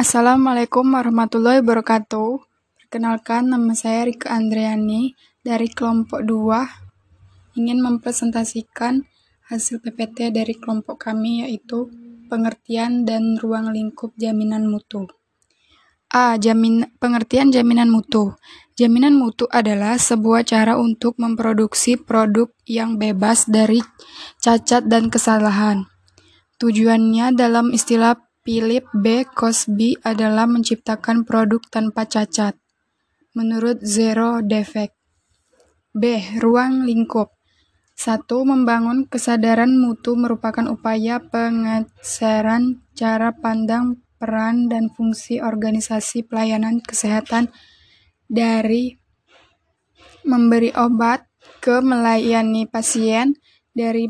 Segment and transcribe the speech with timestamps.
[0.00, 2.40] Assalamualaikum warahmatullahi wabarakatuh.
[2.80, 5.12] Perkenalkan, nama saya Rika Andriani
[5.44, 9.04] dari kelompok 2 ingin mempresentasikan
[9.52, 11.92] hasil PPT dari kelompok kami yaitu
[12.32, 15.04] pengertian dan ruang lingkup jaminan mutu.
[16.08, 16.40] A.
[16.40, 18.32] Jamin, pengertian jaminan mutu.
[18.80, 23.84] Jaminan mutu adalah sebuah cara untuk memproduksi produk yang bebas dari
[24.40, 25.84] cacat dan kesalahan.
[26.56, 29.28] Tujuannya dalam istilah Philip B.
[29.28, 32.56] Cosby adalah menciptakan produk tanpa cacat,
[33.36, 34.96] menurut Zero Defect.
[35.92, 36.16] B.
[36.40, 37.36] Ruang lingkup
[38.00, 38.24] 1.
[38.24, 47.52] Membangun kesadaran mutu merupakan upaya pengesaran cara pandang peran dan fungsi organisasi pelayanan kesehatan
[48.24, 48.96] dari
[50.24, 51.28] memberi obat
[51.60, 53.36] ke melayani pasien,
[53.76, 54.08] dari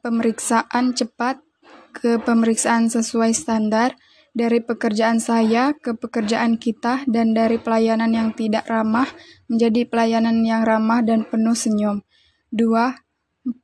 [0.00, 1.51] pemeriksaan cepat
[1.92, 3.94] ke pemeriksaan sesuai standar,
[4.32, 9.06] dari pekerjaan saya ke pekerjaan kita, dan dari pelayanan yang tidak ramah
[9.52, 12.00] menjadi pelayanan yang ramah dan penuh senyum.
[12.48, 12.96] 2.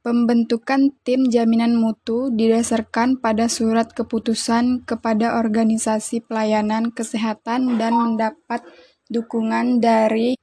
[0.05, 8.67] Pembentukan tim jaminan mutu didasarkan pada surat keputusan kepada organisasi pelayanan kesehatan dan mendapat
[9.09, 10.37] dukungan dari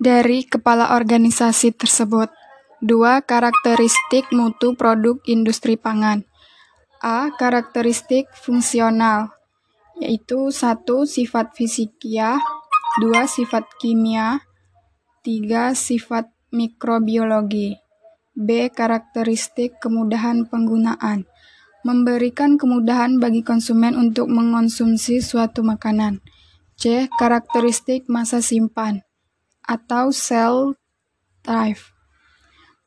[0.00, 2.39] dari kepala organisasi tersebut.
[2.80, 3.20] 2.
[3.28, 6.24] Karakteristik mutu produk industri pangan.
[7.04, 7.28] A.
[7.36, 9.36] Karakteristik fungsional,
[10.00, 10.84] yaitu 1.
[11.04, 12.40] Sifat fisikia
[13.04, 13.28] 2.
[13.28, 14.40] Sifat kimia
[15.24, 15.76] 3.
[15.76, 17.76] Sifat mikrobiologi
[18.32, 18.72] B.
[18.72, 21.28] Karakteristik kemudahan penggunaan
[21.80, 26.20] Memberikan kemudahan bagi konsumen untuk mengonsumsi suatu makanan.
[26.76, 27.08] C.
[27.16, 29.00] Karakteristik masa simpan
[29.64, 30.76] atau sell
[31.48, 31.99] life.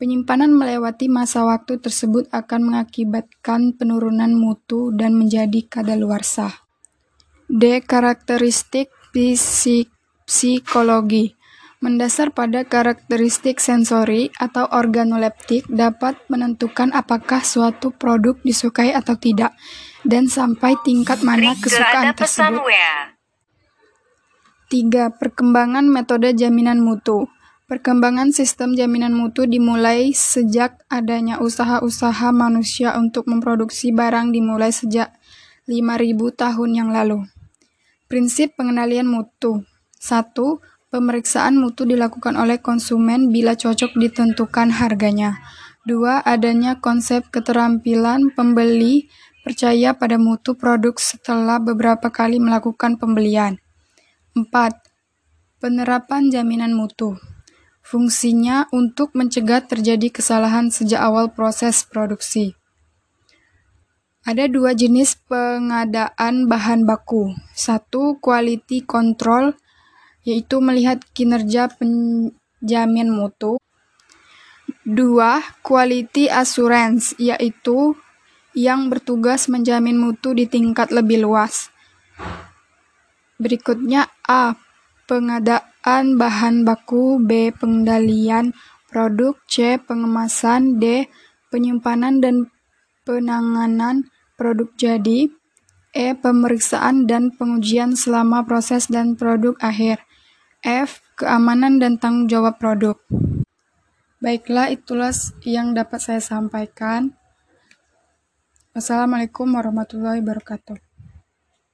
[0.03, 6.51] Penyimpanan melewati masa waktu tersebut akan mengakibatkan penurunan mutu dan menjadi kadaluarsa.
[7.47, 7.79] D.
[7.79, 8.91] Karakteristik
[10.27, 11.39] psikologi
[11.79, 19.55] mendasar pada karakteristik sensori atau organoleptik dapat menentukan apakah suatu produk disukai atau tidak
[20.03, 22.59] dan sampai tingkat mana kesukaan tersebut.
[24.67, 25.15] 3.
[25.15, 27.31] Perkembangan metode jaminan mutu.
[27.73, 35.09] Perkembangan sistem jaminan mutu dimulai sejak adanya usaha-usaha manusia untuk memproduksi barang dimulai sejak
[35.65, 37.25] 5000 tahun yang lalu.
[38.05, 39.65] Prinsip pengenalian mutu.
[39.97, 40.37] 1.
[40.93, 45.41] Pemeriksaan mutu dilakukan oleh konsumen bila cocok ditentukan harganya.
[45.89, 46.29] 2.
[46.29, 49.09] Adanya konsep keterampilan pembeli
[49.41, 53.57] percaya pada mutu produk setelah beberapa kali melakukan pembelian.
[54.37, 54.45] 4.
[55.57, 57.32] Penerapan jaminan mutu.
[57.83, 62.55] Fungsinya untuk mencegah terjadi kesalahan sejak awal proses produksi.
[64.23, 67.35] Ada dua jenis pengadaan bahan baku.
[67.51, 69.51] Satu, quality control,
[70.23, 73.59] yaitu melihat kinerja penjamin mutu.
[74.87, 77.99] Dua, quality assurance, yaitu
[78.55, 81.67] yang bertugas menjamin mutu di tingkat lebih luas.
[83.35, 84.55] Berikutnya A.
[85.03, 85.72] Pengadaan
[86.17, 87.51] bahan baku B.
[87.51, 88.55] Pengendalian
[88.87, 89.75] produk C.
[89.77, 91.11] Pengemasan D.
[91.51, 92.49] Penyimpanan dan
[93.03, 95.29] penanganan produk jadi
[95.93, 96.07] E.
[96.17, 100.01] Pemeriksaan dan pengujian selama proses dan produk akhir
[100.63, 101.03] F.
[101.13, 102.97] Keamanan dan tanggung jawab produk
[104.23, 105.11] Baiklah, itulah
[105.43, 107.11] yang dapat saya sampaikan.
[108.71, 110.79] Wassalamualaikum warahmatullahi wabarakatuh.